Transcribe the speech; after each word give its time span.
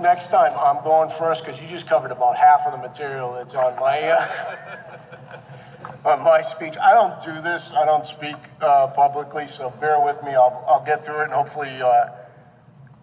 Next 0.00 0.30
time, 0.30 0.52
I'm 0.56 0.82
going 0.84 1.10
first 1.10 1.44
because 1.44 1.60
you 1.60 1.68
just 1.68 1.86
covered 1.86 2.10
about 2.10 2.36
half 2.36 2.66
of 2.66 2.72
the 2.72 2.78
material 2.78 3.34
that's 3.34 3.54
on 3.54 3.74
my, 3.76 4.00
uh, 4.00 4.56
on 6.04 6.22
my 6.22 6.40
speech. 6.40 6.76
I 6.76 6.94
don't 6.94 7.20
do 7.22 7.40
this, 7.42 7.72
I 7.72 7.84
don't 7.84 8.06
speak 8.06 8.36
uh, 8.60 8.88
publicly, 8.88 9.46
so 9.46 9.70
bear 9.80 10.00
with 10.04 10.22
me. 10.24 10.30
I'll, 10.34 10.64
I'll 10.68 10.84
get 10.84 11.04
through 11.04 11.20
it 11.20 11.24
and 11.24 11.32
hopefully 11.32 11.70
uh, 11.80 12.10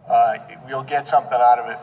uh, 0.07 0.37
you'll 0.67 0.83
get 0.83 1.07
something 1.07 1.33
out 1.33 1.59
of 1.59 1.69
it. 1.69 1.79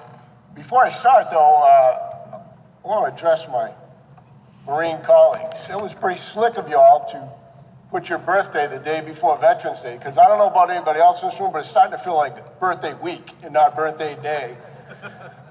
Before 0.55 0.85
I 0.85 0.91
start, 0.91 1.31
though, 1.31 1.39
uh, 1.39 2.41
I 2.85 2.89
want 2.89 3.07
to 3.07 3.15
address 3.15 3.49
my 3.49 3.71
Marine 4.67 5.01
colleagues. 5.03 5.69
It 5.71 5.81
was 5.81 5.95
pretty 5.95 6.21
slick 6.21 6.57
of 6.57 6.69
y'all 6.69 7.07
to 7.09 7.29
put 7.93 8.09
your 8.09 8.19
birthday 8.19 8.67
the 8.67 8.79
day 8.79 9.03
before 9.03 9.37
Veterans 9.37 9.83
Day, 9.83 9.99
because 9.99 10.17
I 10.17 10.27
don't 10.27 10.39
know 10.39 10.49
about 10.49 10.71
anybody 10.71 10.99
else 10.99 11.23
in 11.23 11.29
this 11.29 11.39
room, 11.39 11.53
but 11.53 11.59
it's 11.59 11.69
starting 11.69 11.93
to 11.93 11.99
feel 11.99 12.17
like 12.17 12.59
birthday 12.59 12.95
week 12.95 13.33
and 13.43 13.53
not 13.53 13.77
birthday 13.77 14.17
day. 14.23 14.57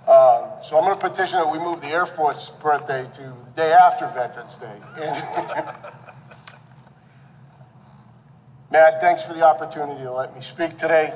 Um, 0.07 0.49
so 0.63 0.75
I'm 0.75 0.83
going 0.83 0.95
to 0.95 0.99
petition 0.99 1.37
that 1.37 1.51
we 1.51 1.59
move 1.59 1.81
the 1.81 1.89
Air 1.89 2.07
Force 2.07 2.49
birthday 2.59 3.07
to 3.13 3.21
the 3.21 3.51
day 3.55 3.73
after 3.73 4.07
Veterans 4.07 4.57
Day. 4.57 4.75
Matt, 8.71 8.99
thanks 9.01 9.21
for 9.21 9.33
the 9.33 9.43
opportunity 9.43 10.01
to 10.01 10.11
let 10.11 10.33
me 10.33 10.41
speak 10.41 10.77
today. 10.77 11.13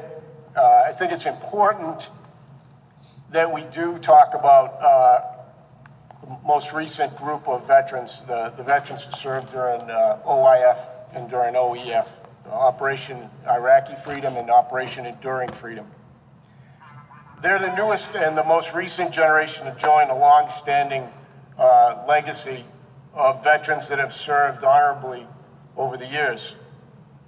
Uh, 0.55 0.84
I 0.85 0.91
think 0.91 1.12
it's 1.12 1.26
important 1.26 2.07
that 3.31 3.51
we 3.51 3.63
do 3.63 3.98
talk 3.98 4.35
about 4.35 4.77
uh, 4.79 5.21
the 6.21 6.37
most 6.45 6.71
recent 6.71 7.17
group 7.17 7.48
of 7.48 7.65
veterans, 7.65 8.21
the, 8.27 8.53
the 8.57 8.63
veterans 8.63 9.03
who 9.03 9.12
served 9.12 9.51
during 9.51 9.81
uh, 9.81 10.20
OIF 10.27 10.77
and 11.15 11.29
during 11.29 11.55
OEF, 11.55 12.07
Operation 12.51 13.29
Iraqi 13.47 13.95
Freedom 13.95 14.35
and 14.35 14.51
Operation 14.51 15.05
Enduring 15.05 15.49
Freedom. 15.49 15.87
They're 17.41 17.59
the 17.59 17.75
newest 17.75 18.15
and 18.15 18.37
the 18.37 18.43
most 18.43 18.73
recent 18.73 19.12
generation 19.12 19.65
to 19.65 19.79
join 19.79 20.09
a 20.09 20.17
long-standing 20.17 21.07
uh, 21.57 22.03
legacy 22.07 22.63
of 23.13 23.43
veterans 23.43 23.87
that 23.87 23.98
have 23.98 24.13
served 24.13 24.63
honorably 24.63 25.25
over 25.77 25.98
the 25.98 26.07
years. 26.07 26.53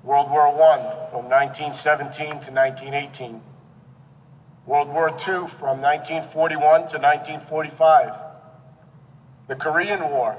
World 0.04 0.30
War 0.30 0.48
I 0.48 0.78
from 1.12 1.30
1917 1.30 2.28
to 2.28 2.52
1918. 2.52 3.42
World 4.66 4.90
War 4.90 5.10
II 5.10 5.48
from 5.48 5.82
1941 5.82 6.60
to 6.60 7.00
1945. 7.00 8.14
The 9.48 9.56
Korean 9.56 10.02
War 10.02 10.38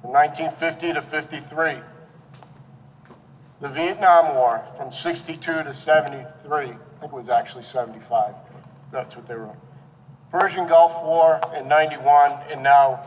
from 0.00 0.12
1950 0.12 0.94
to 0.94 1.02
53. 1.02 1.76
The 3.60 3.68
Vietnam 3.68 4.36
War 4.36 4.64
from 4.78 4.90
62 4.90 5.38
to 5.38 5.74
73. 5.74 6.56
I 6.56 6.64
think 6.64 6.78
it 7.02 7.12
was 7.12 7.28
actually 7.28 7.64
75. 7.64 8.34
That's 8.90 9.16
what 9.16 9.26
they 9.26 9.34
wrote. 9.34 9.56
Persian 10.30 10.66
Gulf 10.66 11.02
War 11.04 11.38
in 11.54 11.68
91, 11.68 12.32
and 12.50 12.62
now 12.62 13.02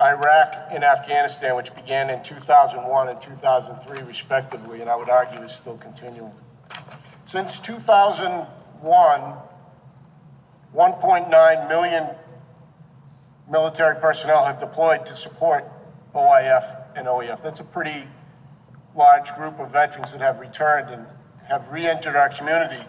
Iraq 0.00 0.68
and 0.70 0.82
Afghanistan, 0.82 1.56
which 1.56 1.74
began 1.74 2.08
in 2.08 2.22
2001 2.22 3.08
and 3.08 3.20
2003, 3.20 4.02
respectively, 4.02 4.80
and 4.80 4.88
I 4.88 4.96
would 4.96 5.10
argue 5.10 5.40
is 5.42 5.52
still 5.52 5.76
continuing. 5.76 6.32
Since 7.26 7.60
2001, 7.60 9.34
1.9 10.74 11.68
million 11.68 12.08
military 13.50 14.00
personnel 14.00 14.44
have 14.46 14.58
deployed 14.58 15.04
to 15.06 15.16
support 15.16 15.64
OIF 16.14 16.64
and 16.96 17.06
OEF. 17.06 17.42
That's 17.42 17.60
a 17.60 17.64
pretty 17.64 18.04
large 18.94 19.34
group 19.34 19.58
of 19.60 19.70
veterans 19.70 20.12
that 20.12 20.20
have 20.20 20.40
returned 20.40 20.90
and 20.90 21.06
have 21.48 21.70
re-entered 21.70 22.16
our 22.16 22.28
community 22.28 22.82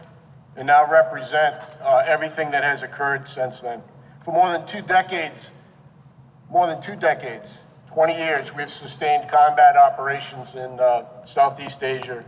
and 0.56 0.68
now 0.68 0.90
represent 0.92 1.56
uh, 1.82 2.04
everything 2.06 2.52
that 2.52 2.64
has 2.64 2.84
occurred 2.84 3.28
since 3.28 3.62
then. 3.62 3.82
For 4.26 4.34
more 4.34 4.52
than 4.52 4.66
two 4.66 4.82
decades, 4.82 5.52
more 6.50 6.68
than 6.68 6.82
two 6.82 6.96
decades, 6.96 7.62
20 7.88 8.14
years, 8.16 8.56
we've 8.56 8.70
sustained 8.70 9.30
combat 9.30 9.76
operations 9.76 10.56
in 10.56 10.80
uh, 10.80 11.24
Southeast 11.24 11.84
Asia 11.84 12.24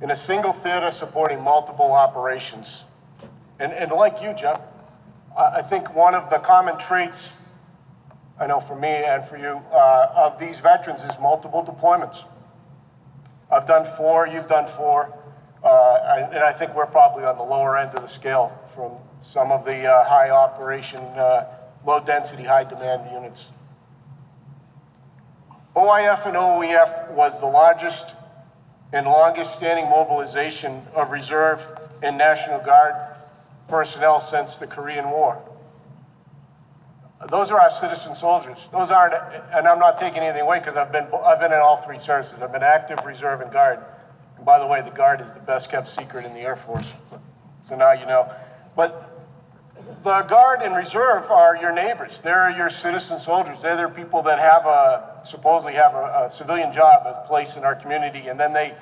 in 0.00 0.10
a 0.10 0.16
single 0.16 0.52
theater 0.52 0.90
supporting 0.90 1.42
multiple 1.42 1.92
operations. 1.92 2.84
And, 3.58 3.72
and 3.72 3.90
like 3.90 4.22
you, 4.22 4.32
Jeff, 4.34 4.60
I 5.36 5.62
think 5.62 5.94
one 5.94 6.14
of 6.14 6.30
the 6.30 6.38
common 6.38 6.78
traits, 6.78 7.36
I 8.38 8.46
know 8.46 8.60
for 8.60 8.76
me 8.76 8.88
and 8.88 9.24
for 9.24 9.36
you, 9.36 9.60
uh, 9.72 10.12
of 10.14 10.38
these 10.38 10.60
veterans 10.60 11.02
is 11.02 11.18
multiple 11.20 11.64
deployments. 11.64 12.24
I've 13.50 13.66
done 13.66 13.86
four, 13.96 14.26
you've 14.26 14.48
done 14.48 14.68
four, 14.68 15.12
uh, 15.64 16.28
and 16.30 16.38
I 16.38 16.52
think 16.52 16.74
we're 16.74 16.86
probably 16.86 17.24
on 17.24 17.36
the 17.36 17.42
lower 17.42 17.78
end 17.78 17.94
of 17.94 18.02
the 18.02 18.08
scale 18.08 18.52
from 18.74 18.92
some 19.20 19.50
of 19.50 19.64
the 19.64 19.86
uh, 19.86 20.04
high 20.04 20.30
operation, 20.30 21.00
uh, 21.00 21.46
low 21.84 22.00
density, 22.00 22.44
high 22.44 22.64
demand 22.64 23.10
units. 23.10 23.48
OIF 25.74 26.26
and 26.26 26.36
OEF 26.36 27.10
was 27.12 27.38
the 27.40 27.46
largest 27.46 28.14
and 28.92 29.06
longest 29.06 29.56
standing 29.56 29.88
mobilization 29.88 30.82
of 30.94 31.10
reserve 31.10 31.64
and 32.02 32.18
National 32.18 32.58
Guard 32.60 32.94
personnel 33.68 34.20
since 34.20 34.58
the 34.58 34.66
Korean 34.66 35.10
War. 35.10 35.40
Those 37.26 37.50
are 37.50 37.60
our 37.60 37.70
citizen 37.70 38.14
soldiers. 38.14 38.68
Those 38.72 38.92
aren't, 38.92 39.14
and 39.52 39.66
I'm 39.66 39.80
not 39.80 39.98
taking 39.98 40.20
anything 40.20 40.42
away 40.42 40.60
because 40.60 40.76
I've 40.76 40.92
been, 40.92 41.08
I've 41.24 41.40
been 41.40 41.52
in 41.52 41.58
all 41.58 41.76
three 41.76 41.98
services. 41.98 42.40
I've 42.40 42.52
been 42.52 42.62
active, 42.62 43.04
reserve, 43.04 43.40
and 43.40 43.50
guard. 43.50 43.80
And 44.36 44.46
by 44.46 44.60
the 44.60 44.66
way, 44.66 44.82
the 44.82 44.90
guard 44.90 45.20
is 45.20 45.32
the 45.34 45.40
best 45.40 45.68
kept 45.68 45.88
secret 45.88 46.24
in 46.24 46.32
the 46.32 46.40
Air 46.40 46.54
Force. 46.54 46.92
So 47.64 47.76
now 47.76 47.92
you 47.92 48.06
know. 48.06 48.32
But 48.76 49.18
the 50.04 50.22
guard 50.22 50.62
and 50.62 50.76
reserve 50.76 51.28
are 51.30 51.56
your 51.56 51.72
neighbors. 51.72 52.18
They're 52.18 52.50
your 52.50 52.70
citizen 52.70 53.18
soldiers. 53.18 53.60
They're 53.62 53.76
the 53.76 53.88
people 53.88 54.22
that 54.22 54.38
have 54.38 54.64
a 54.66 55.20
supposedly 55.24 55.74
have 55.74 55.94
a, 55.94 56.26
a 56.26 56.30
civilian 56.30 56.72
job, 56.72 57.02
a 57.04 57.26
place 57.26 57.56
in 57.56 57.64
our 57.64 57.74
community, 57.74 58.28
and 58.28 58.38
then 58.38 58.52
they 58.52 58.76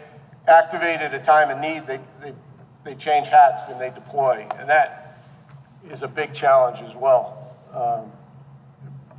activate 0.46 1.00
at 1.00 1.14
a 1.14 1.18
time 1.18 1.50
of 1.50 1.58
need. 1.58 1.86
They, 1.86 2.00
they 2.20 2.34
they 2.84 2.94
change 2.94 3.28
hats 3.28 3.68
and 3.68 3.80
they 3.80 3.90
deploy, 3.90 4.46
and 4.58 4.68
that 4.68 5.18
is 5.90 6.02
a 6.02 6.08
big 6.08 6.34
challenge 6.34 6.80
as 6.82 6.94
well 6.94 7.46
um, 7.72 8.12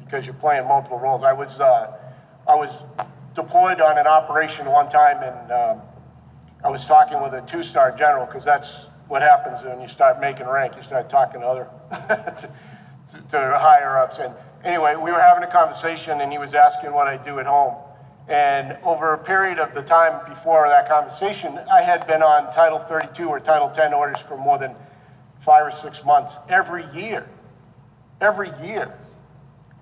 because 0.07 0.25
you're 0.25 0.35
playing 0.35 0.65
multiple 0.67 0.97
roles. 0.97 1.23
I 1.23 1.33
was 1.33 1.59
uh, 1.59 1.91
I 2.47 2.55
was 2.55 2.75
deployed 3.33 3.81
on 3.81 3.97
an 3.97 4.07
operation 4.07 4.65
one 4.67 4.87
time, 4.87 5.21
and 5.21 5.51
um, 5.51 5.81
I 6.63 6.69
was 6.69 6.85
talking 6.85 7.21
with 7.21 7.33
a 7.33 7.41
two-star 7.41 7.91
general 7.91 8.25
because 8.25 8.45
that's 8.45 8.87
what 9.07 9.21
happens 9.21 9.63
when 9.63 9.81
you 9.81 9.87
start 9.87 10.19
making 10.19 10.47
rank. 10.47 10.75
You 10.75 10.81
start 10.81 11.09
talking 11.09 11.41
to 11.41 11.47
other 11.47 11.67
to, 11.91 12.49
to, 13.09 13.27
to 13.27 13.59
higher 13.59 13.97
ups, 13.97 14.19
and 14.19 14.33
anyway, 14.63 14.95
we 14.95 15.11
were 15.11 15.21
having 15.21 15.43
a 15.43 15.51
conversation, 15.51 16.21
and 16.21 16.31
he 16.31 16.37
was 16.37 16.55
asking 16.55 16.93
what 16.93 17.07
I 17.07 17.17
do 17.17 17.39
at 17.39 17.45
home. 17.45 17.75
And 18.29 18.77
over 18.83 19.13
a 19.13 19.17
period 19.17 19.57
of 19.57 19.73
the 19.73 19.81
time 19.81 20.19
before 20.27 20.67
that 20.67 20.89
conversation, 20.89 21.59
I 21.71 21.81
had 21.81 22.05
been 22.07 22.21
on 22.21 22.51
Title 22.51 22.77
32 22.77 23.29
or 23.29 23.39
Title 23.39 23.69
10 23.69 23.93
orders 23.93 24.19
for 24.19 24.37
more 24.37 24.57
than 24.57 24.75
five 25.39 25.65
or 25.65 25.71
six 25.71 26.03
months 26.03 26.39
every 26.49 26.85
year. 26.87 27.25
Every 28.19 28.51
year. 28.61 28.91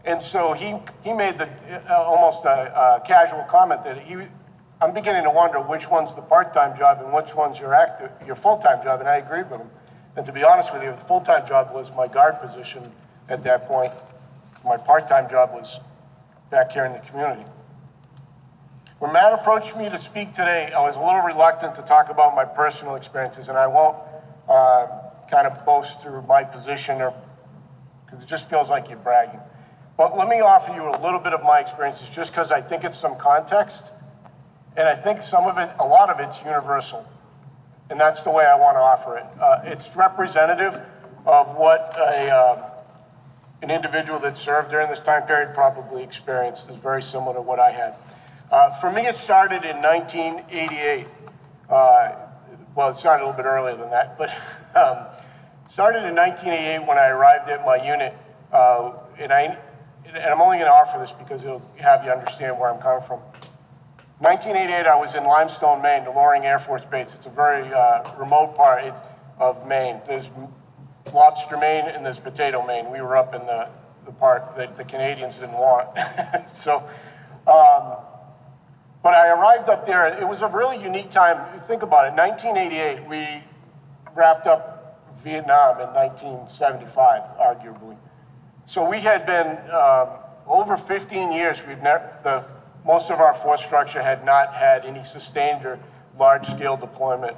And 0.06 0.22
so 0.22 0.54
he, 0.54 0.76
he 1.04 1.14
made 1.14 1.40
the 1.40 1.50
uh, 1.90 1.96
almost 1.96 2.46
a, 2.46 3.00
a, 3.00 3.04
casual 3.08 3.44
comment 3.44 3.84
that 3.86 4.00
he, 4.00 4.16
I'm 4.80 4.94
beginning 4.94 5.24
to 5.24 5.32
wonder 5.32 5.60
which 5.60 5.90
one's 5.90 6.14
the 6.14 6.22
part-time 6.22 6.78
job 6.78 7.02
and 7.04 7.12
which 7.12 7.34
one's 7.34 7.60
your 7.60 7.76
your 8.26 8.36
full-time 8.36 8.84
job. 8.84 9.00
And 9.00 9.10
I 9.10 9.18
agreed 9.18 9.50
with 9.50 9.62
him. 9.62 9.70
And 10.16 10.26
to 10.28 10.32
be 10.32 10.44
honest 10.44 10.72
with 10.74 10.84
you, 10.84 10.92
the 10.92 10.98
full-time 10.98 11.48
job 11.48 11.74
was 11.74 11.92
my 11.96 12.08
guard 12.08 12.40
position 12.40 12.92
at 13.30 13.42
that 13.44 13.68
point. 13.68 13.94
My 14.64 14.78
part-time 14.78 15.28
job 15.30 15.52
was 15.54 15.80
back 16.52 16.72
here 16.72 16.86
in 16.86 16.94
the 16.94 17.00
community. 17.00 17.44
When 19.00 19.12
Matt 19.12 19.34
approached 19.34 19.76
me 19.76 19.90
to 19.90 19.98
speak 19.98 20.34
today, 20.34 20.72
I 20.72 20.82
was 20.82 20.96
a 20.96 21.00
little 21.00 21.22
reluctant 21.22 21.76
to 21.76 21.82
talk 21.82 22.10
about 22.10 22.36
my 22.36 22.46
personal 22.46 22.96
experiences, 22.96 23.50
and 23.50 23.58
I 23.58 23.68
won't 23.68 23.98
uh, 24.48 24.88
kind 25.30 25.48
of 25.48 25.66
boast 25.66 26.02
through 26.02 26.22
my 26.22 26.44
position 26.44 27.02
or 27.02 27.14
because 28.06 28.24
it 28.24 28.28
just 28.28 28.50
feels 28.50 28.70
like 28.70 28.90
you're 28.90 29.00
bragging. 29.00 29.40
But 29.98 30.18
let 30.18 30.28
me 30.28 30.42
offer 30.42 30.74
you 30.74 30.84
a 30.84 30.98
little 31.02 31.20
bit 31.20 31.34
of 31.34 31.44
my 31.44 31.60
experiences 31.60 32.10
just 32.10 32.32
because 32.32 32.52
I 32.52 32.62
think 32.62 32.84
it's 32.84 32.98
some 32.98 33.16
context, 33.16 33.92
and 34.76 34.88
I 34.88 34.96
think 34.96 35.22
some 35.22 35.46
of 35.46 35.58
it, 35.58 35.70
a 35.80 35.86
lot 35.86 36.10
of 36.10 36.20
it's 36.20 36.44
universal. 36.44 37.08
And 37.90 38.00
that's 38.00 38.24
the 38.24 38.32
way 38.32 38.46
I 38.46 38.58
want 38.58 38.76
to 38.76 38.82
offer 38.82 39.18
it. 39.18 39.26
Uh, 39.40 39.62
it's 39.64 39.96
representative 39.96 40.82
of 41.26 41.56
what 41.56 41.94
a, 41.98 42.30
uh, 42.30 42.70
an 43.62 43.72
individual 43.72 44.20
that 44.20 44.36
served 44.36 44.72
during 44.72 44.90
this 44.90 45.02
time 45.02 45.24
period 45.24 45.54
probably 45.54 46.04
experienced. 46.04 46.70
is 46.70 46.78
very 46.78 47.02
similar 47.02 47.36
to 47.36 47.42
what 47.42 47.60
I 47.60 47.72
had. 47.72 47.96
Uh, 48.52 48.74
for 48.80 48.92
me, 48.92 49.06
it 49.06 49.16
started 49.16 49.64
in 49.66 49.78
1988. 49.78 51.08
Uh, 51.70 52.16
well, 52.76 52.90
it 52.90 52.96
started 52.96 53.24
a 53.24 53.28
little 53.28 53.38
bit 53.38 53.48
earlier 53.48 53.76
than 53.76 53.90
that, 53.92 54.18
but 54.18 54.30
um, 54.76 55.06
it 55.64 55.70
started 55.70 56.04
in 56.04 56.16
1988 56.16 56.88
when 56.88 56.98
I 56.98 57.08
arrived 57.08 57.50
at 57.50 57.66
my 57.66 57.78
unit. 57.78 58.14
Uh, 58.52 58.94
and, 59.18 59.32
I, 59.32 59.58
and 60.08 60.18
I'm 60.18 60.42
only 60.42 60.58
going 60.58 60.70
to 60.70 60.74
offer 60.74 61.00
this 61.00 61.12
because 61.12 61.44
it'll 61.44 61.62
have 61.78 62.04
you 62.04 62.12
understand 62.12 62.58
where 62.60 62.74
I'm 62.74 62.82
coming 62.82 63.06
from. 63.06 63.20
1988, 64.20 64.88
I 64.88 64.98
was 64.98 65.14
in 65.14 65.26
Limestone, 65.26 65.82
Maine, 65.82 66.06
the 66.06 66.12
Loring 66.12 66.46
Air 66.46 66.60
Force 66.60 66.86
Base. 66.86 67.16
It's 67.16 67.26
a 67.26 67.30
very 67.30 67.72
uh, 67.74 68.10
remote 68.18 68.56
part 68.56 68.94
of 69.40 69.68
Maine. 69.68 70.00
There's 70.08 70.30
lobster 71.14 71.58
Maine 71.58 71.86
and 71.86 72.06
there's 72.06 72.20
potato 72.20 72.66
Maine. 72.66 72.90
We 72.92 73.02
were 73.02 73.18
up 73.18 73.36
in 73.36 73.42
the, 73.46 73.68
the 74.06 74.12
part 74.12 74.56
that 74.56 74.78
the 74.78 74.86
Canadians 74.86 75.40
didn't 75.40 75.58
want. 75.58 75.90
so, 76.54 76.78
um, 77.46 77.98
but 79.04 79.14
I 79.14 79.30
arrived 79.30 79.70
up 79.70 79.86
there. 79.86 80.08
It 80.08 80.28
was 80.28 80.42
a 80.42 80.48
really 80.48 80.82
unique 80.82 81.10
time. 81.10 81.60
Think 81.62 81.84
about 81.84 82.08
it. 82.08 82.14
1988, 82.18 83.08
we 83.08 83.44
wrapped 84.16 84.48
up 84.48 85.02
Vietnam 85.22 85.82
in 85.82 85.94
1975, 85.94 87.22
arguably. 87.38 87.98
So 88.66 88.90
we 88.90 89.00
had 89.00 89.28
been 89.28 89.58
um, 89.72 90.10
over 90.48 90.76
15 90.76 91.32
years. 91.32 91.66
We've 91.68 91.82
never 91.82 92.12
the 92.24 92.44
most 92.84 93.12
of 93.12 93.20
our 93.20 93.34
force 93.34 93.64
structure 93.64 94.02
had 94.02 94.26
not 94.26 94.54
had 94.54 94.86
any 94.86 95.04
sustained 95.04 95.66
or 95.66 95.80
large-scale 96.18 96.78
deployment 96.78 97.36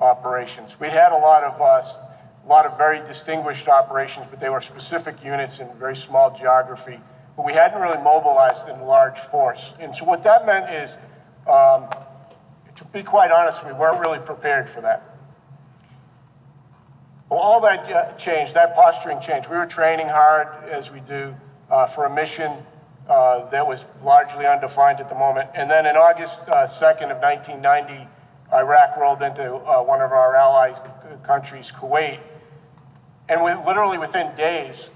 operations. 0.00 0.78
We 0.78 0.88
had 0.88 1.12
a 1.12 1.16
lot 1.16 1.44
of 1.44 1.60
us, 1.60 1.98
a 2.44 2.48
lot 2.48 2.66
of 2.66 2.76
very 2.76 2.98
distinguished 3.06 3.68
operations, 3.68 4.26
but 4.30 4.40
they 4.40 4.48
were 4.48 4.60
specific 4.60 5.16
units 5.24 5.60
in 5.60 5.72
very 5.78 5.96
small 5.96 6.36
geography. 6.36 7.00
But 7.36 7.44
we 7.44 7.52
hadn't 7.52 7.80
really 7.80 8.02
mobilized 8.02 8.68
in 8.68 8.80
large 8.82 9.18
force. 9.18 9.74
And 9.80 9.94
so 9.94 10.04
what 10.04 10.22
that 10.24 10.46
meant 10.46 10.70
is, 10.70 10.96
um, 11.48 11.88
to 12.76 12.84
be 12.92 13.02
quite 13.02 13.30
honest, 13.30 13.64
we 13.64 13.72
weren't 13.72 14.00
really 14.00 14.20
prepared 14.20 14.68
for 14.68 14.80
that. 14.80 15.13
Well, 17.30 17.40
all 17.40 17.60
that 17.62 17.90
uh, 17.90 18.12
changed, 18.12 18.54
that 18.54 18.74
posturing 18.74 19.20
changed. 19.20 19.48
We 19.48 19.56
were 19.56 19.66
training 19.66 20.08
hard, 20.08 20.48
as 20.68 20.90
we 20.90 21.00
do, 21.00 21.34
uh, 21.70 21.86
for 21.86 22.04
a 22.04 22.10
mission 22.14 22.52
uh, 23.08 23.48
that 23.50 23.66
was 23.66 23.84
largely 24.02 24.46
undefined 24.46 25.00
at 25.00 25.08
the 25.08 25.14
moment. 25.14 25.48
And 25.54 25.70
then 25.70 25.86
in 25.86 25.96
August 25.96 26.48
uh, 26.48 26.66
2nd 26.66 27.10
of 27.10 27.22
1990, 27.22 28.06
Iraq 28.52 28.96
rolled 28.96 29.22
into 29.22 29.54
uh, 29.54 29.82
one 29.82 30.02
of 30.02 30.12
our 30.12 30.36
allies 30.36 30.80
countries, 31.22 31.72
Kuwait. 31.72 32.20
And 33.28 33.42
we, 33.42 33.54
literally 33.66 33.98
within 33.98 34.34
days, 34.36 34.90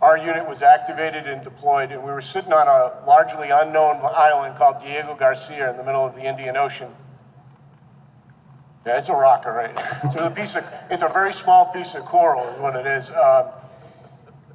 our 0.00 0.16
unit 0.16 0.48
was 0.48 0.62
activated 0.62 1.26
and 1.26 1.42
deployed, 1.42 1.92
and 1.92 2.02
we 2.02 2.10
were 2.10 2.22
sitting 2.22 2.52
on 2.52 2.66
a 2.66 3.06
largely 3.06 3.50
unknown 3.50 4.00
island 4.02 4.56
called 4.56 4.80
Diego 4.80 5.14
Garcia 5.14 5.70
in 5.70 5.76
the 5.76 5.84
middle 5.84 6.06
of 6.06 6.14
the 6.14 6.22
Indian 6.22 6.56
Ocean. 6.56 6.88
Yeah, 8.86 8.98
it's 8.98 9.08
a 9.08 9.12
rocker, 9.12 9.52
right? 9.52 9.72
it's 10.04 10.14
a 10.14 10.30
piece 10.30 10.56
of, 10.56 10.64
it's 10.90 11.02
a 11.02 11.08
very 11.08 11.32
small 11.32 11.66
piece 11.66 11.94
of 11.94 12.04
coral, 12.04 12.48
is 12.48 12.60
what 12.60 12.76
it 12.76 12.86
is. 12.86 13.10
Um, 13.10 13.46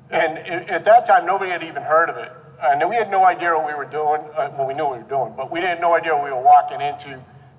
and 0.10 0.38
it, 0.40 0.70
at 0.70 0.86
that 0.86 1.06
time, 1.06 1.26
nobody 1.26 1.52
had 1.52 1.64
even 1.64 1.84
heard 1.84 2.10
of 2.10 2.18
it. 2.18 2.32
And 2.62 2.88
we 2.90 2.96
had 2.96 3.12
no 3.12 3.26
idea 3.26 3.54
what 3.54 3.68
we 3.68 3.74
were 3.74 3.86
doing. 3.86 4.22
Uh, 4.36 4.54
well, 4.58 4.68
we 4.68 4.74
knew 4.74 4.86
what 4.86 4.98
we 4.98 5.04
were 5.04 5.10
doing, 5.10 5.34
but 5.36 5.52
we 5.52 5.60
had 5.60 5.82
no 5.82 5.96
idea 5.96 6.16
what 6.16 6.24
we 6.24 6.32
were 6.32 6.42
walking 6.42 6.82
into. 6.82 7.16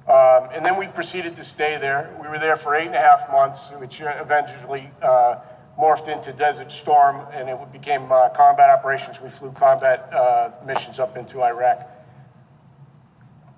Um, 0.06 0.50
and 0.52 0.64
then 0.64 0.78
we 0.78 0.86
proceeded 0.86 1.36
to 1.36 1.44
stay 1.44 1.78
there. 1.78 2.14
We 2.20 2.28
were 2.28 2.38
there 2.38 2.56
for 2.56 2.74
eight 2.74 2.86
and 2.86 2.94
a 2.94 3.00
half 3.00 3.30
months, 3.30 3.70
which 3.78 4.00
eventually 4.00 4.90
uh, 5.02 5.36
morphed 5.78 6.08
into 6.08 6.32
Desert 6.32 6.70
Storm, 6.70 7.26
and 7.32 7.48
it 7.48 7.72
became 7.72 8.10
uh, 8.12 8.28
combat 8.30 8.70
operations. 8.70 9.20
We 9.20 9.28
flew 9.30 9.52
combat 9.52 10.12
uh, 10.12 10.50
missions 10.64 10.98
up 10.98 11.16
into 11.16 11.42
Iraq. 11.42 11.88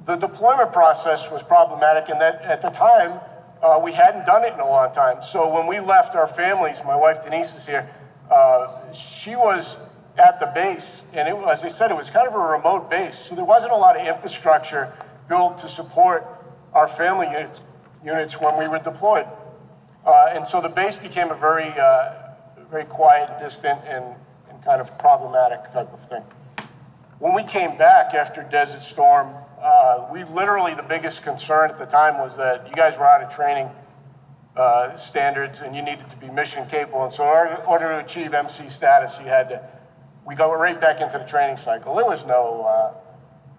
The 0.07 0.15
deployment 0.15 0.73
process 0.73 1.33
was 1.33 1.43
problematic, 1.43 2.09
and 2.09 2.21
that 2.21 2.41
at 2.43 2.63
the 2.63 2.71
time, 2.71 3.21
uh, 3.61 3.81
we 3.83 3.91
hadn't 3.91 4.25
done 4.25 4.45
it 4.45 4.55
in 4.55 4.61
a 4.61 4.69
long 4.69 4.93
time. 4.93 5.21
So 5.21 5.53
when 5.53 5.67
we 5.67 5.81
left 5.81 6.15
our 6.15 6.29
families, 6.29 6.81
my 6.87 6.95
wife 6.95 7.25
Denise 7.25 7.57
is 7.57 7.67
here, 7.67 7.91
uh, 8.31 8.93
she 8.93 9.35
was 9.35 9.77
at 10.17 10.39
the 10.39 10.47
base, 10.47 11.05
and 11.13 11.29
it, 11.29 11.35
as 11.49 11.65
I 11.65 11.69
said, 11.69 11.91
it 11.91 11.97
was 11.97 12.09
kind 12.09 12.29
of 12.29 12.35
a 12.35 12.39
remote 12.39 12.89
base, 12.89 13.19
so 13.19 13.35
there 13.35 13.45
wasn't 13.45 13.73
a 13.73 13.77
lot 13.77 13.97
of 13.97 14.07
infrastructure 14.07 14.93
built 15.29 15.59
to 15.59 15.69
support 15.69 16.25
our 16.73 16.87
family 16.87 17.27
units, 17.27 17.63
units 18.05 18.41
when 18.41 18.57
we 18.57 18.69
were 18.69 18.79
deployed. 18.79 19.27
Uh, 20.05 20.31
and 20.33 20.47
so 20.47 20.61
the 20.61 20.69
base 20.69 20.95
became 20.95 21.33
a 21.33 21.35
very, 21.35 21.69
uh, 21.79 22.13
very 22.71 22.85
quiet, 22.85 23.41
distant, 23.41 23.81
and, 23.89 24.05
and 24.49 24.65
kind 24.65 24.81
of 24.81 24.97
problematic 24.99 25.65
type 25.73 25.93
of 25.93 26.01
thing. 26.09 26.23
When 27.19 27.35
we 27.35 27.43
came 27.43 27.77
back 27.77 28.15
after 28.15 28.45
Desert 28.45 28.83
Storm, 28.83 29.35
uh, 29.61 30.09
we 30.13 30.25
literally, 30.25 30.75
the 30.75 30.83
biggest 30.83 31.23
concern 31.23 31.71
at 31.71 31.79
the 31.79 31.87
time 31.87 32.19
was 32.19 32.37
that 32.37 32.69
you 32.69 32.75
guys 32.75 32.99
were 32.99 33.07
out 33.07 33.23
of 33.23 33.31
training 33.31 33.71
uh, 34.57 34.97
standards 34.97 35.61
and 35.61 35.75
you 35.75 35.83
needed 35.83 36.09
to 36.11 36.17
be 36.17 36.29
mission 36.29 36.67
capable. 36.69 37.05
And 37.05 37.13
so, 37.13 37.25
in 37.25 37.67
order 37.67 37.89
to 37.89 37.99
achieve 37.99 38.35
MC 38.35 38.69
status, 38.69 39.19
you 39.19 39.27
had 39.27 39.49
to, 39.51 39.63
we 40.27 40.35
go 40.35 40.53
right 40.55 40.81
back 40.81 41.01
into 41.01 41.19
the 41.19 41.25
training 41.25 41.57
cycle. 41.57 41.95
There 41.95 42.05
was 42.05 42.27
no 42.27 42.63
uh, 42.63 42.95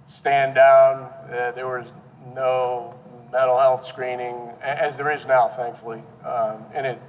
stand 0.07 0.55
down, 0.55 1.11
uh, 1.31 1.51
there 1.55 1.67
was 1.67 1.87
no 2.33 2.95
mental 3.31 3.57
health 3.57 3.83
screening, 3.83 4.51
as 4.61 4.97
there 4.97 5.11
is 5.11 5.25
now, 5.25 5.49
thankfully. 5.49 6.01
Um, 6.23 6.63
and 6.73 6.85
it, 6.85 7.01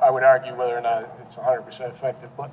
I 0.00 0.10
would 0.10 0.22
argue 0.22 0.54
whether 0.54 0.76
or 0.76 0.80
not 0.80 1.08
it's 1.22 1.36
100% 1.36 1.90
effective, 1.90 2.30
but 2.36 2.50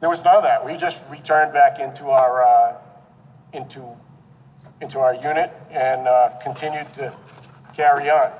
there 0.00 0.08
was 0.08 0.24
none 0.24 0.36
of 0.36 0.42
that. 0.44 0.64
We 0.64 0.76
just 0.76 1.04
returned 1.08 1.52
back 1.52 1.78
into 1.78 2.08
our 2.08 2.44
uh, 2.44 2.76
into 3.52 3.84
into 4.80 5.00
our 5.00 5.14
unit 5.14 5.52
and 5.70 6.08
uh, 6.08 6.30
continued 6.42 6.92
to 6.94 7.14
carry 7.74 8.10
on. 8.10 8.32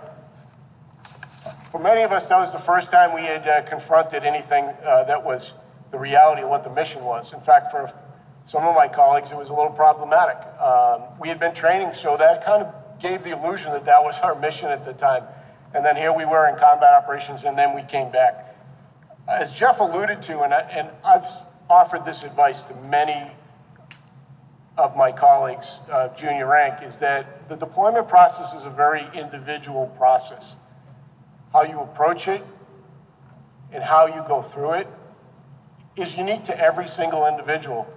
For 1.70 1.78
many 1.78 2.02
of 2.02 2.12
us, 2.12 2.28
that 2.28 2.38
was 2.38 2.52
the 2.52 2.58
first 2.58 2.90
time 2.90 3.14
we 3.14 3.22
had 3.22 3.46
uh, 3.46 3.62
confronted 3.62 4.24
anything 4.24 4.64
uh, 4.82 5.04
that 5.04 5.22
was 5.22 5.54
the 5.90 5.98
reality 5.98 6.42
of 6.42 6.48
what 6.48 6.64
the 6.64 6.70
mission 6.70 7.04
was. 7.04 7.32
In 7.32 7.40
fact, 7.40 7.70
for 7.70 7.90
some 8.44 8.64
of 8.64 8.74
my 8.74 8.88
colleagues, 8.88 9.30
it 9.30 9.36
was 9.36 9.50
a 9.50 9.54
little 9.54 9.70
problematic. 9.70 10.36
Um, 10.60 11.02
we 11.20 11.28
had 11.28 11.38
been 11.38 11.54
training, 11.54 11.94
so 11.94 12.16
that 12.16 12.44
kind 12.44 12.64
of 12.64 12.74
gave 13.00 13.22
the 13.22 13.30
illusion 13.30 13.72
that 13.72 13.84
that 13.84 14.02
was 14.02 14.18
our 14.20 14.34
mission 14.34 14.68
at 14.68 14.84
the 14.84 14.92
time. 14.92 15.24
And 15.74 15.84
then 15.84 15.94
here 15.94 16.12
we 16.12 16.24
were 16.24 16.48
in 16.48 16.56
combat 16.56 16.92
operations, 16.92 17.44
and 17.44 17.56
then 17.56 17.74
we 17.74 17.82
came 17.82 18.10
back. 18.10 18.56
As 19.28 19.52
Jeff 19.52 19.80
alluded 19.80 20.22
to, 20.22 20.40
and, 20.40 20.52
I, 20.52 20.60
and 20.62 20.90
I've 21.04 21.26
offered 21.68 22.04
this 22.04 22.24
advice 22.24 22.64
to 22.64 22.74
many 22.74 23.30
of 24.78 24.96
my 24.96 25.12
colleagues, 25.12 25.80
uh, 25.90 26.08
junior 26.08 26.46
rank, 26.46 26.82
is 26.82 26.98
that 26.98 27.48
the 27.48 27.56
deployment 27.56 28.08
process 28.08 28.54
is 28.54 28.64
a 28.64 28.70
very 28.70 29.06
individual 29.14 29.88
process. 29.98 30.56
How 31.52 31.62
you 31.62 31.80
approach 31.80 32.28
it 32.28 32.42
and 33.72 33.82
how 33.82 34.06
you 34.06 34.24
go 34.28 34.42
through 34.42 34.72
it 34.72 34.88
is 35.96 36.16
unique 36.16 36.44
to 36.44 36.58
every 36.58 36.86
single 36.86 37.26
individual. 37.26 37.92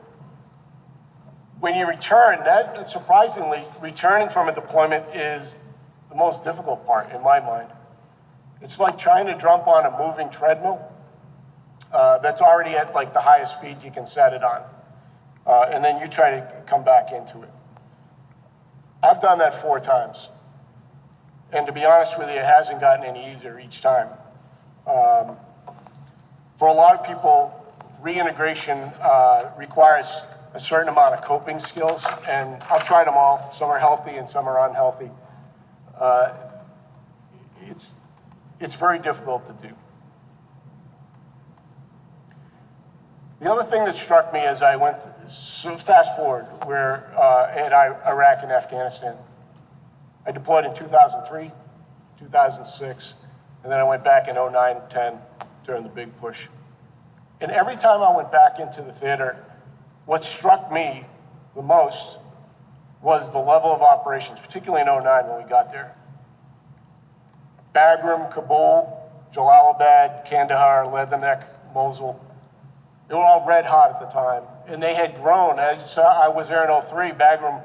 When 1.59 1.75
you 1.75 1.87
return, 1.87 2.43
that 2.43 2.85
surprisingly, 2.85 3.63
returning 3.79 4.29
from 4.29 4.49
a 4.49 4.53
deployment 4.53 5.15
is 5.15 5.59
the 6.09 6.15
most 6.15 6.43
difficult 6.43 6.85
part 6.85 7.11
in 7.11 7.21
my 7.21 7.39
mind. 7.39 7.69
It's 8.61 8.79
like 8.79 8.97
trying 8.97 9.27
to 9.27 9.37
jump 9.37 9.67
on 9.67 9.85
a 9.85 9.97
moving 9.97 10.29
treadmill 10.29 10.81
uh, 11.93 12.17
that's 12.19 12.41
already 12.41 12.75
at 12.75 12.93
like 12.93 13.13
the 13.13 13.21
highest 13.21 13.57
speed 13.57 13.77
you 13.83 13.91
can 13.91 14.05
set 14.05 14.33
it 14.33 14.43
on 14.43 14.63
uh, 15.45 15.69
and 15.71 15.83
then 15.83 15.99
you 15.99 16.07
try 16.07 16.31
to 16.31 16.63
come 16.65 16.83
back 16.83 17.11
into 17.11 17.41
it. 17.41 17.49
I've 19.01 19.21
done 19.21 19.39
that 19.39 19.53
four 19.53 19.79
times. 19.79 20.29
And 21.51 21.67
to 21.67 21.71
be 21.71 21.85
honest 21.85 22.17
with 22.17 22.29
you, 22.29 22.35
it 22.35 22.45
hasn't 22.45 22.79
gotten 22.79 23.05
any 23.05 23.31
easier 23.31 23.59
each 23.59 23.81
time. 23.81 24.07
Um, 24.87 25.37
for 26.57 26.67
a 26.67 26.73
lot 26.73 26.99
of 26.99 27.05
people, 27.05 27.53
reintegration 28.01 28.77
uh, 29.01 29.51
requires 29.57 30.07
a 30.53 30.59
certain 30.59 30.89
amount 30.89 31.15
of 31.15 31.21
coping 31.23 31.59
skills, 31.59 32.05
and 32.27 32.61
I've 32.63 32.85
tried 32.85 33.07
them 33.07 33.15
all. 33.15 33.51
Some 33.51 33.69
are 33.69 33.79
healthy 33.79 34.11
and 34.11 34.27
some 34.27 34.47
are 34.47 34.69
unhealthy. 34.69 35.09
Uh, 35.97 36.33
it's, 37.69 37.95
it's 38.59 38.75
very 38.75 38.99
difficult 38.99 39.45
to 39.47 39.67
do. 39.67 39.73
The 43.43 43.51
other 43.51 43.65
thing 43.65 43.83
that 43.83 43.97
struck 43.97 44.33
me 44.33 44.39
as 44.39 44.61
I 44.61 44.77
went, 44.77 44.95
so 45.27 45.75
fast 45.75 46.15
forward, 46.15 46.45
we're 46.65 47.03
uh, 47.17 47.51
in 47.57 47.73
Iraq 47.73 48.41
and 48.41 48.53
Afghanistan. 48.53 49.17
I 50.25 50.31
deployed 50.31 50.63
in 50.63 50.73
2003, 50.73 51.51
2006, 52.19 53.15
and 53.63 53.71
then 53.71 53.81
I 53.81 53.83
went 53.83 54.01
back 54.01 54.29
in 54.29 54.35
09, 54.35 54.77
10 54.87 55.19
during 55.65 55.83
the 55.83 55.89
big 55.89 56.15
push. 56.21 56.47
And 57.41 57.51
every 57.51 57.75
time 57.75 58.01
I 58.01 58.15
went 58.15 58.31
back 58.31 58.61
into 58.61 58.81
the 58.81 58.93
theater, 58.93 59.35
what 60.05 60.23
struck 60.23 60.71
me 60.71 61.05
the 61.53 61.61
most 61.61 62.19
was 63.01 63.29
the 63.33 63.39
level 63.39 63.73
of 63.73 63.81
operations, 63.81 64.39
particularly 64.39 64.83
in 64.83 64.87
09 64.87 65.27
when 65.27 65.43
we 65.43 65.49
got 65.49 65.69
there. 65.69 65.93
Bagram, 67.75 68.31
Kabul, 68.31 69.11
Jalalabad, 69.33 70.25
Kandahar, 70.25 70.85
Leatherneck, 70.85 71.43
Mosul, 71.73 72.17
they 73.07 73.15
were 73.15 73.21
all 73.21 73.45
red 73.45 73.65
hot 73.65 73.91
at 73.91 73.99
the 73.99 74.07
time, 74.07 74.43
and 74.67 74.81
they 74.81 74.93
had 74.93 75.15
grown. 75.15 75.59
As 75.59 75.97
I 75.97 76.29
was 76.29 76.47
there 76.47 76.63
in 76.63 76.81
03, 76.81 77.11
Bagram 77.11 77.63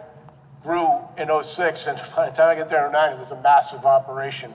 grew 0.63 0.91
in 1.17 1.43
06, 1.43 1.87
and 1.87 2.01
by 2.17 2.31
the 2.31 2.37
time 2.37 2.49
I 2.51 2.55
get 2.57 2.69
there 2.69 2.87
in 2.87 2.93
09, 2.93 3.13
it 3.13 3.19
was 3.19 3.31
a 3.31 3.41
massive 3.41 3.85
operation. 3.87 4.53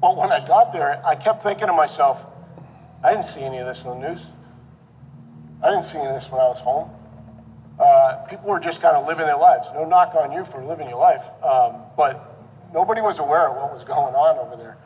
But 0.00 0.16
when 0.16 0.32
I 0.32 0.46
got 0.46 0.72
there, 0.72 1.00
I 1.04 1.16
kept 1.16 1.42
thinking 1.42 1.66
to 1.66 1.72
myself, 1.72 2.24
I 3.02 3.12
didn't 3.12 3.26
see 3.26 3.42
any 3.42 3.58
of 3.58 3.66
this 3.66 3.84
in 3.84 3.90
the 3.90 4.08
news. 4.08 4.26
I 5.62 5.70
didn't 5.70 5.84
see 5.84 5.98
any 5.98 6.08
of 6.08 6.14
this 6.14 6.30
when 6.30 6.40
I 6.40 6.48
was 6.48 6.60
home. 6.60 6.90
Uh, 7.78 8.24
people 8.28 8.50
were 8.50 8.60
just 8.60 8.80
kind 8.80 8.96
of 8.96 9.06
living 9.06 9.26
their 9.26 9.36
lives. 9.36 9.68
No 9.74 9.84
knock 9.84 10.14
on 10.14 10.32
you 10.32 10.44
for 10.44 10.62
living 10.64 10.88
your 10.88 10.98
life, 10.98 11.24
um, 11.42 11.82
but 11.96 12.36
nobody 12.72 13.00
was 13.00 13.18
aware 13.18 13.48
of 13.48 13.56
what 13.56 13.72
was 13.74 13.84
going 13.84 14.14
on 14.14 14.38
over 14.38 14.56
there. 14.56 14.76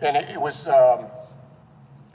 and 0.00 0.16
it, 0.16 0.30
it 0.30 0.40
was, 0.40 0.66
um, 0.68 1.06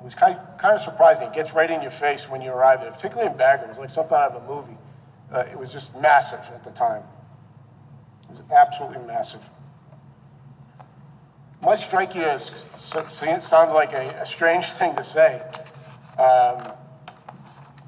it 0.03 0.07
was 0.07 0.15
kind, 0.15 0.37
kind 0.57 0.75
of 0.75 0.81
surprising. 0.81 1.27
It 1.27 1.33
gets 1.33 1.53
right 1.53 1.71
in 1.71 1.81
your 1.81 1.89
face 1.89 2.29
when 2.29 2.41
you 2.41 2.51
arrive 2.51 2.81
there, 2.81 2.91
particularly 2.91 3.31
in 3.31 3.37
Bagram. 3.37 3.63
It 3.63 3.69
was 3.69 3.77
like 3.77 3.89
something 3.89 4.17
out 4.17 4.33
of 4.33 4.43
a 4.43 4.45
movie. 4.45 4.75
Uh, 5.31 5.45
it 5.49 5.57
was 5.57 5.71
just 5.71 5.95
massive 5.95 6.41
at 6.53 6.61
the 6.65 6.71
time. 6.71 7.03
It 8.23 8.31
was 8.31 8.41
absolutely 8.53 8.97
massive. 9.07 9.39
You 11.61 12.23
as 12.25 12.65
sounds 12.75 13.71
like 13.71 13.93
a, 13.93 14.09
a 14.21 14.25
strange 14.25 14.65
thing 14.73 14.93
to 14.97 15.05
say, 15.05 15.41
um, 16.19 16.73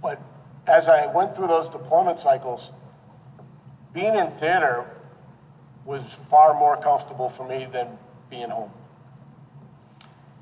but 0.01 0.21
as 0.67 0.87
I 0.87 1.07
went 1.07 1.35
through 1.35 1.47
those 1.47 1.67
deployment 1.67 2.21
cycles, 2.21 2.71
being 3.93 4.15
in 4.15 4.29
theater 4.29 4.85
was 5.83 6.17
far 6.29 6.53
more 6.53 6.77
comfortable 6.77 7.29
for 7.29 7.45
me 7.45 7.67
than 7.69 7.89
being 8.29 8.49
home. 8.49 8.71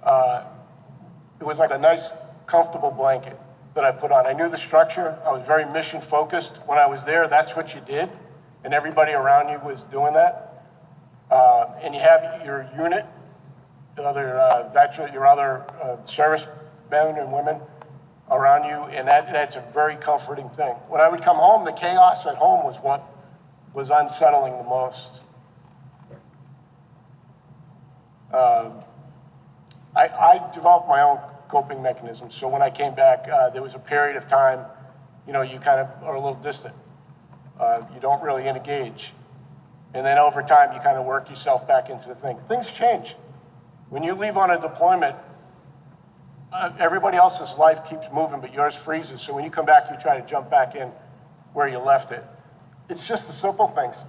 Uh, 0.04 0.44
it 1.44 1.46
was 1.46 1.60
like 1.60 1.72
a 1.72 1.78
nice, 1.78 2.08
comfortable 2.46 2.90
blanket 2.90 3.38
that 3.74 3.84
I 3.84 3.92
put 3.92 4.14
on. 4.14 4.26
I 4.26 4.32
knew 4.32 4.48
the 4.48 4.58
structure. 4.58 5.20
I 5.26 5.34
was 5.34 5.46
very 5.46 5.66
mission 5.66 6.00
focused. 6.00 6.62
When 6.68 6.78
I 6.78 6.88
was 6.88 7.04
there, 7.04 7.28
that's 7.28 7.54
what 7.54 7.76
you 7.76 7.82
did, 7.82 8.10
and 8.64 8.74
everybody 8.74 9.12
around 9.12 9.50
you 9.50 9.60
was 9.60 9.84
doing 9.84 10.14
that. 10.14 10.64
Uh, 11.30 11.66
and 11.82 11.94
you 11.94 12.00
have 12.00 12.46
your 12.46 12.66
unit, 12.78 13.06
the 13.98 14.04
other 14.04 14.36
uh, 14.36 14.70
veteran, 14.70 15.12
your 15.12 15.28
other 15.28 15.66
uh, 15.82 16.02
service 16.06 16.48
men 16.90 17.18
and 17.18 17.34
women 17.34 17.60
around 18.32 18.64
you, 18.64 18.78
and 18.98 19.06
that, 19.10 19.30
that's 19.34 19.58
a 19.58 19.66
very 19.74 19.98
comforting 19.98 20.48
thing. 20.52 20.72
When 20.88 21.02
I 21.02 21.10
would 21.10 21.24
come 21.24 21.36
home, 21.36 21.66
the 21.66 21.74
chaos 21.74 22.26
at 22.26 22.36
home 22.36 22.64
was 22.64 22.78
what 22.78 23.04
was 23.74 23.90
unsettling 23.90 24.58
the 24.60 24.64
most. 24.64 25.20
Uh, 28.32 28.72
I, 29.96 30.08
I, 30.08 30.52
developed 30.52 30.88
my 30.88 31.04
own 31.04 31.20
coping 31.54 31.84
mechanisms. 31.84 32.34
So 32.34 32.48
when 32.48 32.64
I 32.64 32.72
came 32.72 32.96
back, 32.96 33.28
uh, 33.32 33.52
there 33.52 33.62
was 33.62 33.76
a 33.76 33.80
period 33.80 34.18
of 34.18 34.28
time, 34.28 34.66
you 35.28 35.34
know, 35.34 35.44
you 35.44 35.60
kind 35.60 35.80
of 35.80 35.88
are 36.04 36.16
a 36.16 36.20
little 36.20 36.42
distant. 36.42 36.74
Uh, 37.60 37.84
you 37.94 38.00
don't 38.00 38.24
really 38.24 38.48
engage. 38.48 39.14
And 39.94 40.04
then 40.04 40.18
over 40.18 40.42
time, 40.42 40.74
you 40.74 40.80
kind 40.80 40.98
of 40.98 41.06
work 41.06 41.30
yourself 41.30 41.68
back 41.68 41.92
into 41.92 42.08
the 42.08 42.16
thing. 42.16 42.40
Things 42.48 42.72
change. 42.72 43.16
When 43.90 44.02
you 44.02 44.16
leave 44.16 44.36
on 44.36 44.50
a 44.50 44.60
deployment, 44.60 45.16
uh, 46.52 46.74
everybody 46.80 47.18
else's 47.18 47.56
life 47.56 47.86
keeps 47.88 48.12
moving, 48.12 48.42
but 48.42 48.52
yours 48.52 48.74
freezes. 48.74 49.22
So 49.22 49.32
when 49.36 49.44
you 49.44 49.52
come 49.52 49.68
back, 49.68 49.92
you 49.92 49.98
try 49.98 50.20
to 50.20 50.26
jump 50.26 50.50
back 50.50 50.74
in 50.74 50.92
where 51.54 51.68
you 51.68 51.78
left 51.78 52.12
it. 52.12 52.24
It's 52.90 53.08
just 53.08 53.28
the 53.28 53.34
simple 53.34 53.68
things 53.68 54.04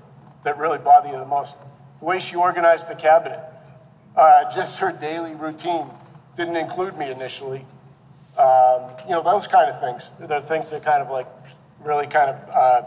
that 0.45 0.57
really 0.57 0.79
bother 0.79 1.11
you 1.11 1.19
the 1.19 1.27
most. 1.27 1.59
The 1.99 2.07
way 2.07 2.21
she 2.21 2.37
organized 2.37 2.89
the 2.89 2.95
cabinet, 2.95 3.41
uh, 4.17 4.51
just 4.55 4.79
her 4.79 4.93
daily 4.93 5.35
routine 5.35 5.91
didn't 6.37 6.57
include 6.57 6.97
me 6.99 7.11
initially. 7.11 7.65
Um, 8.39 8.83
you 9.05 9.11
know, 9.11 9.23
those 9.23 9.47
kind 9.47 9.71
of 9.71 9.81
things. 9.81 10.13
They're 10.19 10.41
things 10.41 10.71
that 10.71 10.85
kind 10.85 11.03
of 11.03 11.11
like 11.11 11.29
really 11.85 12.07
kind 12.07 12.31
of 12.31 12.51
uh, 12.51 12.83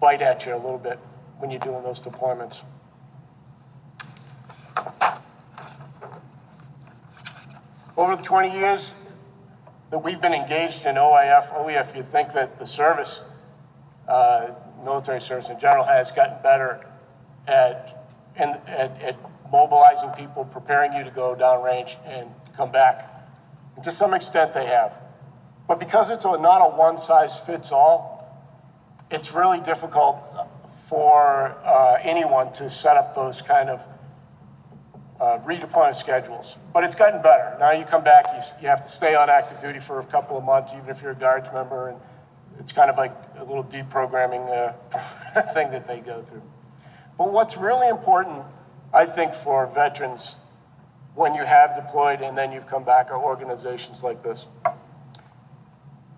bite 0.00 0.22
at 0.22 0.46
you 0.46 0.54
a 0.54 0.56
little 0.56 0.78
bit 0.78 0.98
when 1.38 1.50
you're 1.50 1.60
doing 1.60 1.82
those 1.82 2.00
deployments. 2.00 2.60
Over 7.96 8.16
the 8.16 8.22
20 8.22 8.52
years 8.52 8.94
that 9.90 9.98
we've 9.98 10.20
been 10.20 10.34
engaged 10.34 10.86
in 10.86 10.94
OIF, 10.94 11.48
OEF, 11.52 11.96
you'd 11.96 12.06
think 12.06 12.32
that 12.32 12.58
the 12.58 12.66
service, 12.66 13.22
uh, 14.06 14.52
military 14.84 15.20
service 15.20 15.48
in 15.48 15.58
general, 15.58 15.84
has 15.84 16.12
gotten 16.12 16.40
better 16.42 16.86
at, 17.48 18.06
in, 18.36 18.50
at, 18.68 19.02
at 19.02 19.16
mobilizing 19.50 20.10
people, 20.10 20.44
preparing 20.44 20.92
you 20.92 21.04
to 21.04 21.10
go 21.10 21.34
downrange 21.34 21.96
and 22.06 22.28
come 22.56 22.70
back. 22.70 23.08
And 23.76 23.84
to 23.84 23.90
some 23.92 24.14
extent, 24.14 24.54
they 24.54 24.66
have. 24.66 24.92
But 25.66 25.78
because 25.78 26.10
it's 26.10 26.24
a, 26.24 26.38
not 26.38 26.58
a 26.58 26.76
one 26.76 26.98
size 26.98 27.38
fits 27.38 27.72
all, 27.72 28.18
it's 29.10 29.32
really 29.32 29.60
difficult 29.60 30.18
for 30.88 31.56
uh, 31.64 31.98
anyone 32.02 32.52
to 32.52 32.70
set 32.70 32.96
up 32.96 33.14
those 33.14 33.42
kind 33.42 33.68
of 33.68 33.82
uh, 35.20 35.38
redeployment 35.40 35.94
schedules. 35.94 36.56
But 36.72 36.84
it's 36.84 36.94
gotten 36.94 37.20
better. 37.22 37.56
Now 37.58 37.72
you 37.72 37.84
come 37.84 38.04
back, 38.04 38.26
you, 38.34 38.40
you 38.62 38.68
have 38.68 38.82
to 38.82 38.88
stay 38.88 39.14
on 39.14 39.28
active 39.28 39.60
duty 39.60 39.80
for 39.80 40.00
a 40.00 40.04
couple 40.04 40.38
of 40.38 40.44
months, 40.44 40.72
even 40.74 40.88
if 40.88 41.02
you're 41.02 41.12
a 41.12 41.16
Guards 41.16 41.52
member, 41.52 41.88
and 41.88 42.00
it's 42.58 42.72
kind 42.72 42.90
of 42.90 42.96
like 42.96 43.12
a 43.36 43.44
little 43.44 43.64
deprogramming 43.64 44.48
uh, 44.50 45.42
thing 45.54 45.70
that 45.70 45.86
they 45.86 46.00
go 46.00 46.22
through. 46.22 46.42
But 47.16 47.32
what's 47.32 47.56
really 47.56 47.88
important, 47.88 48.44
I 48.92 49.06
think, 49.06 49.34
for 49.34 49.66
veterans 49.66 50.36
when 51.14 51.34
you 51.34 51.44
have 51.44 51.74
deployed 51.76 52.20
and 52.20 52.38
then 52.38 52.52
you've 52.52 52.66
come 52.66 52.84
back 52.84 53.10
are 53.10 53.18
organizations 53.18 54.02
like 54.02 54.22
this. 54.22 54.46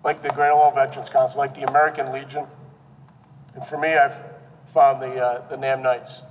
Like 0.03 0.21
the 0.21 0.29
Great 0.29 0.51
Lowell 0.51 0.71
Veterans 0.71 1.09
Council, 1.09 1.39
like 1.39 1.55
the 1.55 1.67
American 1.67 2.11
Legion. 2.11 2.45
And 3.55 3.65
for 3.65 3.77
me, 3.77 3.89
I've 3.89 4.19
found 4.65 5.01
the, 5.01 5.13
uh, 5.15 5.47
the 5.49 5.57
NAM 5.57 5.81
Knights. 5.81 6.23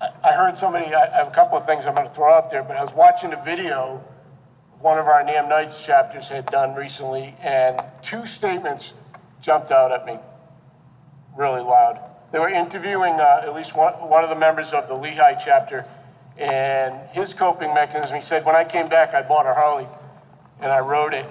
I, 0.00 0.32
heard 0.32 0.56
somebody, 0.56 0.94
I, 0.94 1.12
I 1.12 1.18
have 1.18 1.28
a 1.28 1.32
couple 1.32 1.58
of 1.58 1.66
things 1.66 1.84
I'm 1.84 1.94
going 1.94 2.06
to 2.06 2.14
throw 2.14 2.32
out 2.32 2.50
there, 2.50 2.62
but 2.62 2.76
I 2.76 2.82
was 2.82 2.94
watching 2.94 3.32
a 3.32 3.44
video 3.44 4.02
one 4.80 4.98
of 4.98 5.06
our 5.06 5.24
NAM 5.24 5.48
Knights 5.48 5.84
chapters 5.84 6.28
had 6.28 6.46
done 6.46 6.74
recently, 6.74 7.34
and 7.42 7.82
two 8.00 8.26
statements 8.26 8.94
jumped 9.40 9.72
out 9.72 9.90
at 9.90 10.06
me 10.06 10.18
really 11.36 11.60
loud. 11.60 12.07
They 12.30 12.38
were 12.38 12.48
interviewing 12.48 13.14
uh, 13.14 13.42
at 13.42 13.54
least 13.54 13.74
one, 13.74 13.94
one 13.94 14.22
of 14.22 14.28
the 14.28 14.36
members 14.36 14.72
of 14.72 14.86
the 14.86 14.94
Lehigh 14.94 15.34
chapter, 15.34 15.86
and 16.36 17.08
his 17.10 17.32
coping 17.32 17.72
mechanism, 17.72 18.16
he 18.16 18.22
said, 18.22 18.44
when 18.44 18.54
I 18.54 18.64
came 18.64 18.88
back, 18.88 19.14
I 19.14 19.22
bought 19.22 19.46
a 19.46 19.54
Harley 19.54 19.86
and 20.60 20.70
I 20.70 20.80
rode 20.80 21.14
it. 21.14 21.26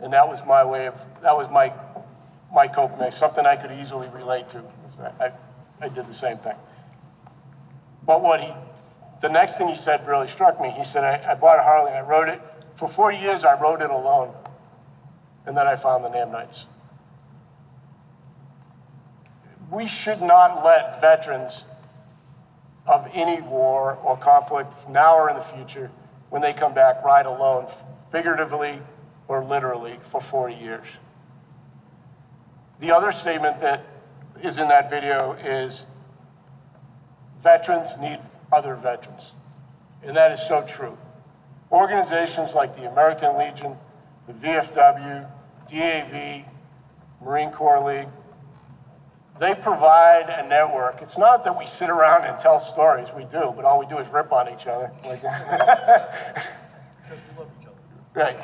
And 0.00 0.12
that 0.12 0.28
was 0.28 0.44
my 0.44 0.64
way 0.64 0.86
of, 0.86 0.94
that 1.22 1.34
was 1.34 1.48
my, 1.48 1.72
my 2.52 2.66
coping 2.66 2.98
mechanism, 2.98 3.18
something 3.18 3.46
I 3.46 3.56
could 3.56 3.70
easily 3.72 4.08
relate 4.08 4.48
to. 4.50 4.62
I, 5.20 5.30
I 5.80 5.88
did 5.88 6.06
the 6.06 6.14
same 6.14 6.38
thing. 6.38 6.56
But 8.04 8.20
what 8.20 8.40
he, 8.40 8.52
the 9.22 9.28
next 9.28 9.56
thing 9.56 9.68
he 9.68 9.76
said 9.76 10.06
really 10.06 10.28
struck 10.28 10.60
me. 10.60 10.70
He 10.70 10.84
said, 10.84 11.04
I, 11.04 11.32
I 11.32 11.34
bought 11.34 11.58
a 11.58 11.62
Harley 11.62 11.92
and 11.92 11.98
I 11.98 12.02
rode 12.02 12.28
it. 12.28 12.42
For 12.74 12.88
four 12.88 13.12
years, 13.12 13.44
I 13.44 13.58
rode 13.58 13.80
it 13.80 13.90
alone. 13.90 14.34
And 15.46 15.56
then 15.56 15.66
I 15.66 15.76
found 15.76 16.04
the 16.04 16.10
NAM 16.10 16.32
Knights 16.32 16.66
we 19.74 19.86
should 19.86 20.22
not 20.22 20.64
let 20.64 21.00
veterans 21.00 21.64
of 22.86 23.08
any 23.12 23.40
war 23.42 23.96
or 24.04 24.16
conflict, 24.16 24.72
now 24.88 25.16
or 25.16 25.28
in 25.28 25.36
the 25.36 25.42
future, 25.42 25.90
when 26.30 26.40
they 26.40 26.52
come 26.52 26.72
back, 26.72 27.04
ride 27.04 27.26
alone, 27.26 27.66
figuratively 28.10 28.80
or 29.26 29.44
literally, 29.44 29.98
for 30.02 30.20
40 30.20 30.54
years. 30.54 30.86
The 32.80 32.92
other 32.92 33.10
statement 33.10 33.60
that 33.60 33.84
is 34.42 34.58
in 34.58 34.68
that 34.68 34.90
video 34.90 35.32
is 35.32 35.86
veterans 37.42 37.98
need 37.98 38.18
other 38.52 38.74
veterans. 38.74 39.32
And 40.02 40.14
that 40.16 40.32
is 40.32 40.46
so 40.46 40.62
true. 40.62 40.96
Organizations 41.72 42.54
like 42.54 42.76
the 42.76 42.90
American 42.90 43.38
Legion, 43.38 43.76
the 44.26 44.34
VFW, 44.34 45.26
DAV, 45.66 46.44
Marine 47.22 47.50
Corps 47.50 47.80
League, 47.80 48.08
they 49.38 49.54
provide 49.54 50.28
a 50.28 50.46
network. 50.48 51.02
It's 51.02 51.18
not 51.18 51.44
that 51.44 51.58
we 51.58 51.66
sit 51.66 51.90
around 51.90 52.24
and 52.24 52.38
tell 52.38 52.60
stories. 52.60 53.12
We 53.12 53.24
do, 53.24 53.52
but 53.56 53.64
all 53.64 53.80
we 53.80 53.86
do 53.86 53.98
is 53.98 54.08
rip 54.08 54.32
on 54.32 54.48
each 54.52 54.66
other. 54.66 54.92
right. 58.14 58.36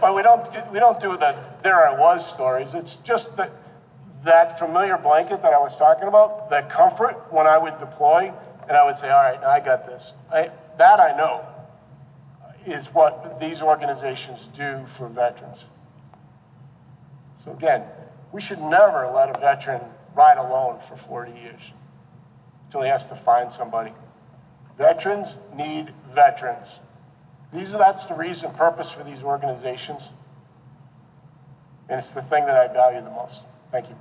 But 0.00 0.14
we 0.14 0.22
don't 0.22 0.72
we 0.72 0.78
don't 0.78 1.00
do 1.00 1.16
the 1.16 1.34
there 1.62 1.88
I 1.88 1.98
was 1.98 2.26
stories. 2.26 2.74
It's 2.74 2.96
just 2.98 3.36
that 3.38 3.50
that 4.24 4.58
familiar 4.58 4.96
blanket 4.96 5.42
that 5.42 5.52
I 5.52 5.58
was 5.58 5.78
talking 5.78 6.08
about, 6.08 6.50
that 6.50 6.68
comfort 6.70 7.26
when 7.30 7.46
I 7.46 7.58
would 7.58 7.78
deploy 7.78 8.32
and 8.68 8.76
I 8.76 8.84
would 8.84 8.96
say, 8.96 9.10
all 9.10 9.22
right, 9.22 9.42
I 9.42 9.60
got 9.60 9.86
this. 9.86 10.14
I, 10.32 10.50
that 10.78 11.00
I 11.00 11.16
know 11.16 11.44
is 12.66 12.92
what 12.94 13.38
these 13.38 13.60
organizations 13.60 14.48
do 14.48 14.84
for 14.86 15.08
veterans. 15.08 15.66
So 17.44 17.52
again, 17.52 17.84
we 18.32 18.40
should 18.40 18.60
never 18.60 19.06
let 19.08 19.36
a 19.36 19.38
veteran 19.38 19.82
ride 20.14 20.38
alone 20.38 20.78
for 20.80 20.96
40 20.96 21.32
years 21.32 21.72
until 22.66 22.82
he 22.82 22.88
has 22.88 23.06
to 23.08 23.14
find 23.14 23.50
somebody. 23.50 23.92
Veterans 24.78 25.38
need 25.54 25.92
veterans. 26.12 26.80
These, 27.52 27.74
are, 27.74 27.78
that's 27.78 28.06
the 28.06 28.14
reason, 28.14 28.52
purpose 28.52 28.90
for 28.90 29.04
these 29.04 29.22
organizations. 29.22 30.10
And 31.88 31.98
it's 31.98 32.12
the 32.12 32.22
thing 32.22 32.46
that 32.46 32.56
I 32.56 32.72
value 32.72 33.00
the 33.00 33.10
most. 33.10 33.44
Thank 33.70 33.88
you. 33.88 33.96